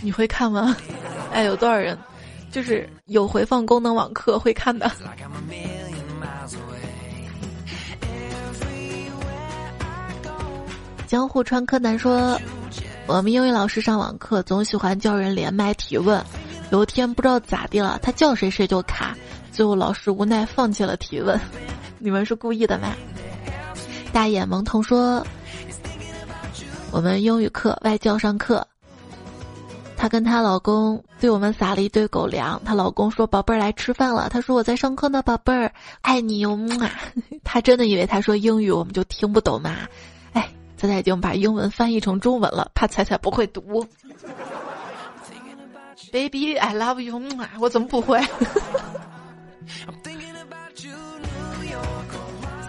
[0.00, 0.74] 你会看吗？
[1.32, 1.96] 哎，有多少人
[2.50, 4.90] 就是有回放功能网课会看的？
[11.06, 12.40] 江户川柯南说。
[13.06, 16.22] 我们英语老师上网课总喜欢叫人连麦提问，
[16.70, 19.16] 有一天不知道咋地了，他叫谁谁就卡，
[19.50, 21.40] 最后老师无奈放弃了提问。
[21.98, 22.92] 你们是故意的吗？
[24.12, 25.26] 大眼萌童说，
[26.90, 28.66] 我们英语课外教上课。
[29.98, 36.88] 她跟她老公对我们撒了一堆狗粮，她老公说：“宝贝儿来吃饭了。”她说：“我在上课呢，宝贝儿，爱你哟。”嘛，
[37.42, 39.76] 他真的以为他说英语我们就听不懂嘛？
[40.34, 43.84] 哎，彩彩已经把英文翻译成中文了，怕彩彩不会读。
[46.12, 48.22] Baby, I love you，嘛，我怎么不会？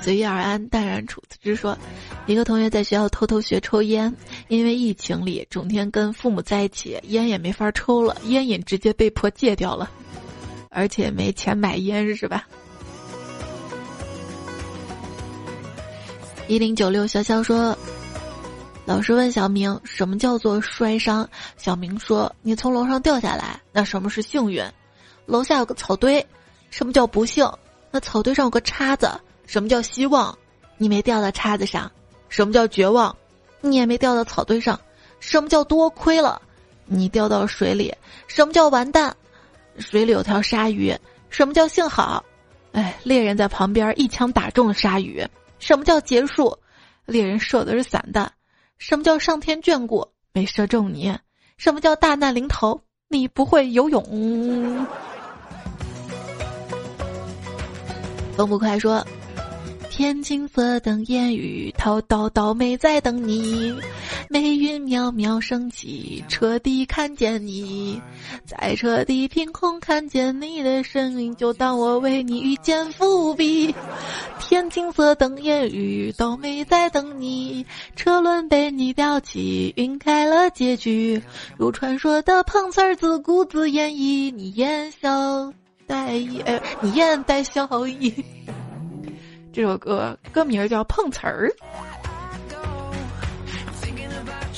[0.01, 1.55] 随遇而安，淡然处之。
[1.55, 1.77] 说，
[2.25, 4.13] 一个同学在学校偷偷学抽烟，
[4.49, 9.89] 因为疫情里整天跟父母在一起，烟也没法抽了，烟瘾直接被迫戒掉了，
[10.69, 12.47] 而且没钱买烟，是吧？
[16.47, 17.77] 一零九六潇潇说，
[18.85, 24.65] 老师问小明什么叫做摔伤，小明说你从楼上掉下来，那什么是幸运？
[25.27, 26.25] 楼下有个草堆，
[26.71, 27.47] 什么叫不幸？
[27.91, 29.07] 那草堆上有个叉子。
[29.45, 30.35] 什么叫希望？
[30.77, 31.91] 你没掉到叉子上。
[32.29, 33.15] 什么叫绝望？
[33.61, 34.79] 你也没掉到草堆上。
[35.19, 36.41] 什么叫多亏了？
[36.85, 37.93] 你掉到水里。
[38.27, 39.15] 什么叫完蛋？
[39.77, 40.95] 水里有条鲨鱼。
[41.29, 42.23] 什么叫幸好？
[42.71, 45.25] 哎，猎人在旁边一枪打中了鲨鱼。
[45.59, 46.57] 什么叫结束？
[47.05, 48.31] 猎人射的是散弹。
[48.77, 50.07] 什么叫上天眷顾？
[50.31, 51.15] 没射中你。
[51.57, 52.81] 什么叫大难临头？
[53.09, 54.87] 你不会游泳。
[58.37, 59.05] 风不快说。
[59.99, 63.75] 天青色等烟雨，滔滔倒霉在等你。
[64.29, 68.01] 美云渺渺升起，彻底看见你，
[68.45, 73.75] 在彻底凭空看见你的身影，就当我为你遇见伏笔。
[74.39, 77.65] 天青色等烟雨，倒霉在等你。
[77.97, 81.21] 车轮被你吊起，晕开了结局。
[81.57, 85.51] 如传说的碰瓷儿，自顾自演绎，你言笑
[85.85, 88.13] 带意，哎，你言带笑意。
[89.51, 91.49] 这首歌歌名叫《碰瓷儿》。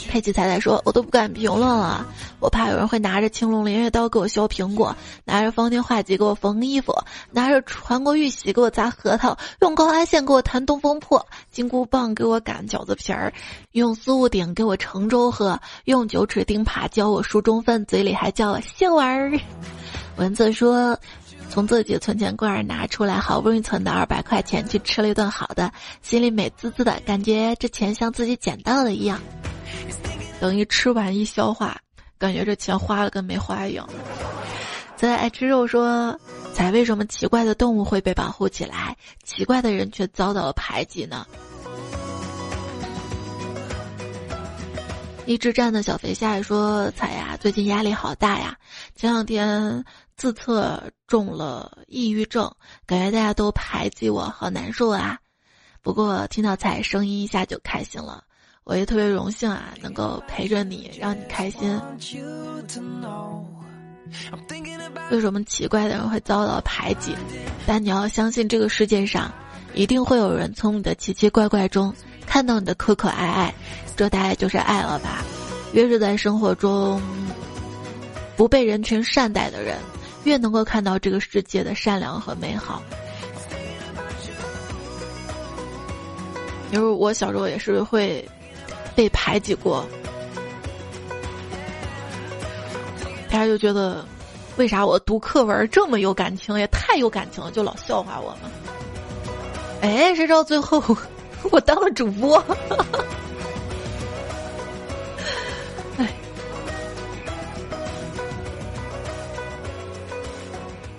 [0.10, 2.06] 佩奇彩彩说：“我都不敢评论了，
[2.42, 6.94] 我怕有人会拿着青龙偃月刀给我削苹果，拿着方天画戟给我缝衣服，
[7.32, 13.32] 拿着传国玉玺给我砸核桃，用高压线给我弹东风破，金箍棒给我擀饺子皮儿，
[13.72, 19.32] 用丝雾顶给我盛粥喝，用九齿钉耙教我梳中分，嘴里还叫我杏儿。”
[20.18, 21.00] 蚊子说。
[21.52, 25.70] 从自己的存钱罐拿出来，好不容易存的二百块钱，去吃了一顿好的，
[26.02, 29.20] 心里美滋滋的，感觉这钱像自己捡到的一样。
[30.40, 31.78] 等一吃完一消化，
[32.18, 33.86] 感觉这钱花了跟没花一样。
[34.96, 36.18] 在爱吃肉说，
[36.54, 41.28] 在为什么奇怪的动物会被保护起来，奇怪的人却遭到了排挤呢？
[45.26, 48.56] 一直站的小肥虾说：“彩呀，最近压力好大呀，
[48.96, 49.84] 前两天。”
[50.22, 52.48] 自测中了抑郁症，
[52.86, 55.18] 感觉大家都排挤我，好难受啊！
[55.82, 58.24] 不过听到彩声音一下就开心了，
[58.64, 61.76] 我也特别荣幸啊，能够陪着你，让你开心。
[65.10, 67.16] 为什么奇怪的人会遭到排挤？
[67.66, 69.34] 但你要相信，这个世界上
[69.74, 71.92] 一定会有人从你的奇奇怪怪中
[72.28, 73.56] 看到你的可可爱爱，
[73.96, 75.24] 这大概就是爱了吧？
[75.74, 77.02] 越是在生活中
[78.38, 79.80] 不被人群善待的人。
[80.24, 82.82] 越能够看到这个世界的善良和美好。
[86.72, 88.26] 因为我小时候也是会
[88.96, 89.86] 被排挤过，
[93.30, 94.06] 大家就觉得
[94.56, 98.50] 为啥我读课文这么有感情，也太有感情了，就老笑话我们。
[99.82, 100.82] 哎，谁知道最后
[101.52, 102.42] 我当了主播。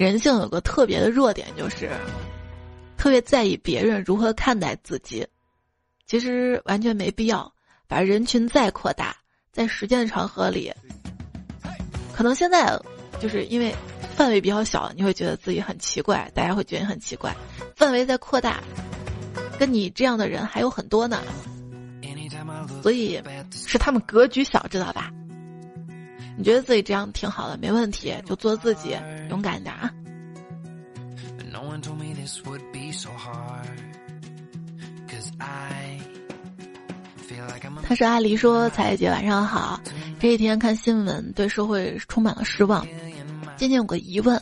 [0.03, 1.89] 人性有个特别的弱点，就是
[2.97, 5.25] 特别在意别人如何看待自己。
[6.09, 7.53] 其实完全没必要，
[7.87, 9.17] 把人群再扩大，
[9.53, 10.73] 在时间的长河里，
[12.13, 12.77] 可能现在
[13.21, 13.73] 就是因为
[14.17, 17.33] 范围比较小，你会觉得自己很奇怪，大家会觉得很奇怪。
[17.77, 18.61] 范围在扩大，
[19.57, 21.23] 跟你这样的人还有很多呢，
[22.83, 23.23] 所以
[23.53, 25.13] 是他们格局小，知道吧？
[26.37, 28.97] 你觉得自己这样挺好的，没问题，就做自己，
[29.29, 29.93] 勇敢点啊！
[37.83, 39.81] 他是阿狸说：“彩姐晚上好，
[40.19, 42.87] 这一天看新闻，对社会充满了失望。
[43.57, 44.41] 渐渐有个疑问：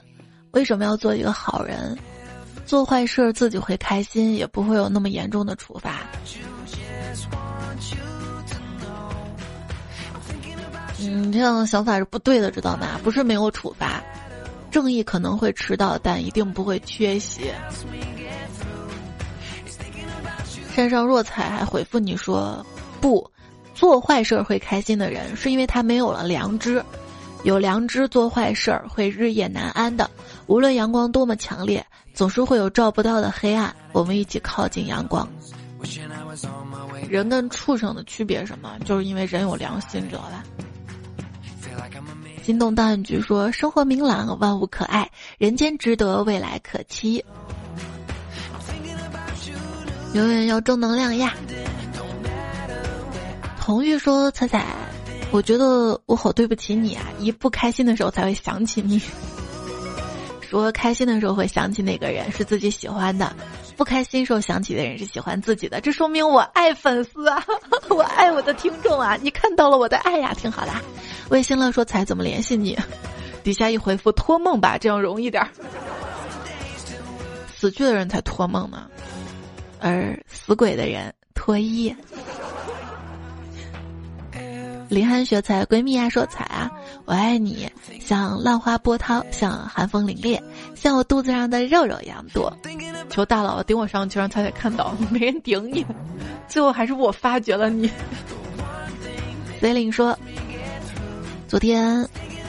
[0.52, 1.96] 为什么要做一个好人？
[2.66, 6.00] 做坏事自己会开心，也不会有那么严重的处罚。”
[11.02, 13.00] 嗯，这样的想法是不对的，知道吗？
[13.02, 14.02] 不是没有处罚，
[14.70, 17.50] 正义可能会迟到，但一定不会缺席。
[20.74, 22.64] 山上若彩还回复你说
[23.00, 23.28] ：“不
[23.74, 26.82] 做坏事会开心的人，是因为他没有了良知。
[27.42, 30.08] 有良知做坏事儿会日夜难安的。
[30.46, 33.74] 无论阳光多么强烈，总是会有照不到的黑暗。
[33.92, 35.28] 我们一起靠近阳光。
[37.08, 38.78] 人跟畜生的区别什么？
[38.84, 40.44] 就是因为人有良心，知道吧？”
[42.50, 47.24] 心动档案局说：“生活明朗，万物可爱，人间值得，未来可期。”
[50.14, 51.32] 永远要正能量呀！
[53.60, 54.66] 童玉说：“彩彩，
[55.30, 57.04] 我觉得我好对不起你啊！
[57.20, 59.00] 一不开心的时候才会想起你，
[60.40, 63.32] 说开心的时候会想起那个人是自己喜欢的，
[63.76, 65.80] 不开心时候想起的人是喜欢自己的。
[65.80, 67.46] 这说明我爱粉丝啊，
[67.90, 69.16] 我爱我的听众啊！
[69.22, 70.72] 你看到了我的爱呀，挺好的。”
[71.30, 72.78] 魏新乐说：“彩怎么联系你？”
[73.42, 75.48] 底下一回复：“托梦吧，这样容易点儿。”
[77.56, 78.86] 死去的人才托梦呢。
[79.80, 81.94] 而死鬼的人脱衣。
[84.90, 86.70] 林寒雪彩闺蜜啊，说彩啊，
[87.04, 87.70] 我爱你，
[88.00, 90.38] 像浪花波涛，像寒风凛冽，
[90.74, 92.52] 像我肚子上的肉肉一样多。
[93.08, 95.86] 求大佬顶我上去，让彩彩看到， 没人顶你。
[96.48, 97.88] 最后还是我发掘了你。
[99.60, 100.18] 雷凌说，
[101.50, 102.08] 昨天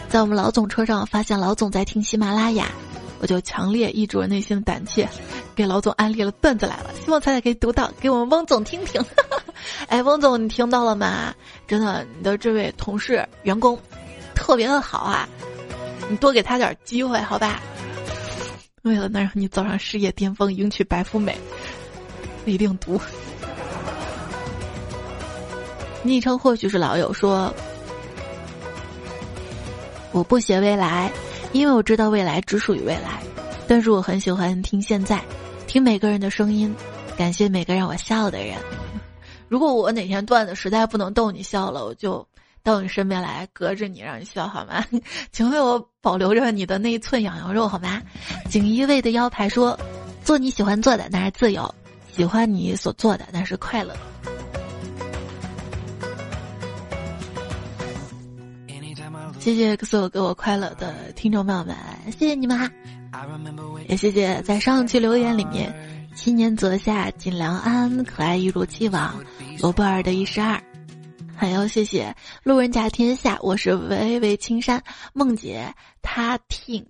[0.09, 2.71] 在我们老总车上发现老总在听喜马拉雅。
[3.19, 5.09] 我就强烈抑制了内心的胆怯，
[5.55, 9.03] 给老总安利了段子来了，希望彩彩可以读到，给我们翁总听听。
[9.89, 11.33] 哎，翁总，你听到了吗？
[11.67, 13.75] 真的，你的这位同事员工
[14.35, 15.27] 特别的好啊，
[16.07, 17.59] 你多给他点机会，好吧？
[18.83, 21.35] 为了能让你走上事业巅峰，迎娶白富美，
[22.45, 23.01] 一定读。
[26.03, 27.51] 昵称或许是老友说，
[30.11, 31.11] 我不写未来。
[31.53, 33.21] 因为我知道未来只属于未来，
[33.67, 35.21] 但是我很喜欢听现在，
[35.67, 36.73] 听每个人的声音，
[37.17, 38.55] 感谢每个让我笑的人。
[39.49, 42.25] 如果我哪天段子实在不能逗你笑了，我就
[42.63, 44.85] 到你身边来，隔着你让你笑好吗？
[45.33, 48.01] 请为我保留着你的那一寸羊羊肉好吗？
[48.49, 49.77] 锦衣卫的腰牌说
[50.23, 51.69] ：“做你喜欢做的那是自由，
[52.13, 53.93] 喜欢你所做的那是快乐。”
[59.41, 61.75] 谢谢所有给我快乐的听众朋友们，
[62.11, 62.71] 谢谢你们哈！
[63.87, 65.73] 也谢谢在上期留言里面，
[66.13, 69.19] 新年泽下锦良安可爱一如既往，
[69.59, 70.61] 罗布尔的一十二，
[71.35, 74.79] 还要谢谢路人甲天下，我是巍巍青山
[75.11, 75.73] 梦姐，
[76.03, 76.85] 他听，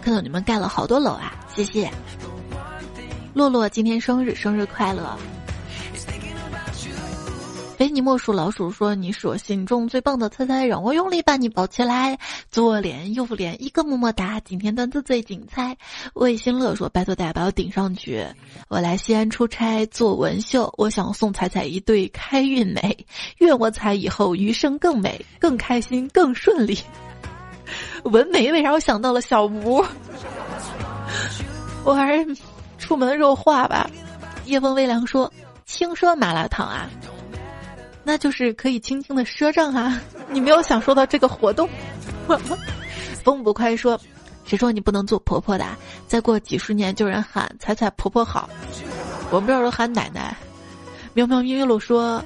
[0.00, 1.90] 看到你们盖了好多楼啊，谢谢！
[3.34, 5.18] 洛洛今天生日，生日快乐！
[7.76, 12.18] 非你莫属，老鼠说你是我心中最棒的猜猜，让我用力把你抱起来，
[12.50, 15.76] 左脸右脸一个么么哒，今天段子最精彩。
[16.14, 18.26] 魏新乐说拜托大家把我顶上去，
[18.68, 23.06] 我来西安出差做纹绣，我想送彩彩一对开运美，
[23.40, 26.78] 愿我彩以后余生更美、更开心、更顺利。
[28.04, 29.84] 纹眉为啥我想到了小吴？
[31.84, 32.36] 我还是
[32.78, 33.90] 出门的时候画吧。
[34.46, 35.30] 夜风微凉说
[35.66, 36.88] 轻奢麻辣烫啊。
[38.08, 40.00] 那就是可以轻轻的赊账啊！
[40.30, 41.68] 你没有享受到这个活动。
[43.24, 44.00] 风不快说
[44.46, 45.66] ：“谁说你不能做婆婆的？
[46.06, 48.48] 再过几十年就有人喊彩彩婆婆好，
[49.32, 50.36] 我们这儿都喊奶奶。”
[51.14, 52.24] 喵喵咪咪露说：“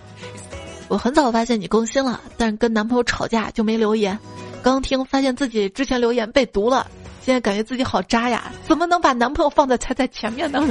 [0.88, 4.18] 我很早发现你更新了，但是跟男朋友吵架就没留言。
[4.62, 6.86] 刚听发现自己之前留言被读了，
[7.22, 8.52] 现在感觉自己好渣呀！
[8.68, 10.62] 怎么能把男朋友放在彩彩前面呢？”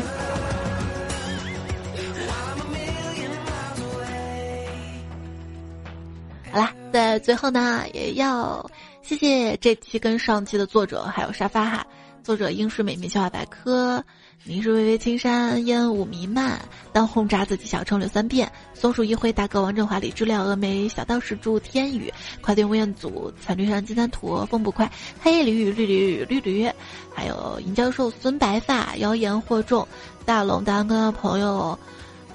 [6.91, 8.69] 在最后呢，也要
[9.01, 11.85] 谢谢这期跟上期的作者还有沙发哈。
[12.23, 14.03] 作者英式美名笑话百科，
[14.43, 16.59] 你是微微青山烟雾弥漫，
[16.91, 22.11] 当轰炸自己小城柳三遍，松鼠一回大哥王振华李知了峨眉小道士祝天宇
[22.41, 26.69] 快点吴彦祖彩绿山金三图风不快黑夜鲤鱼绿鲤绿鲤，
[27.15, 29.87] 还有银教授孙白发谣言惑众
[30.25, 31.77] 大龙大哥朋友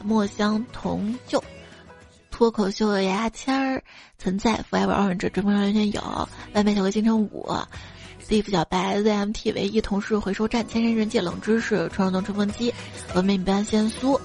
[0.03, 1.43] 墨香铜旧。
[2.35, 3.81] 脱口秀的牙签儿
[4.19, 7.49] 存在，forever orange 追风少年有外卖小哥京城五
[8.27, 12.75] ，Steve 小白 ZMT 唯一同事回收站千山人界冷知识传说中吹风机，
[13.15, 14.21] 文明般鲜酥。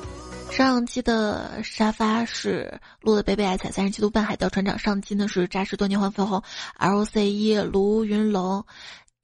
[0.50, 6.42] 上期的沙发是录的贝贝爱踩三十七度半海盗船长，上期呢是扎实多年黄飞鸿
[6.80, 8.66] ，LC 一卢云龙，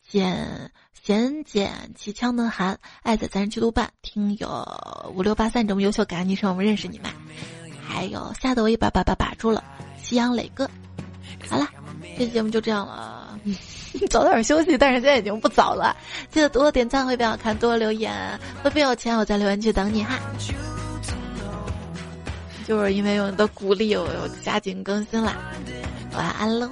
[0.08, 0.72] 简
[1.02, 7.10] 简简气枪的韩爱踩三十七度半，听友五六八三这么优秀，感恩昵称我们认识你们。
[7.88, 9.64] 还有吓得我一把把把把住了，
[10.02, 10.70] 夕阳磊哥。
[11.48, 11.68] 好了，
[12.18, 13.38] 这节目就这样了，
[14.10, 14.78] 早点休息。
[14.78, 15.96] 但是现在已经不早了，
[16.32, 18.40] 记得多多点赞会变好看，多留言。
[18.64, 20.20] 会变有钱，我在留言区等你哈。
[22.68, 25.36] 就是因为有你的鼓励，我又加紧更新啦。
[26.18, 26.70] 晚安喽，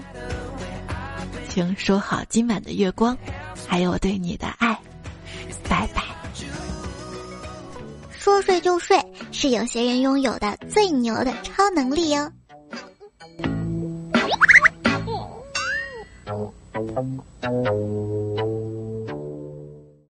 [1.50, 3.16] 请收好今晚的月光，
[3.68, 4.76] 还有我对你的爱。
[5.70, 6.02] 拜拜。
[8.24, 8.98] 说睡就睡
[9.34, 12.32] 是有些人拥有的最牛的超能力哦。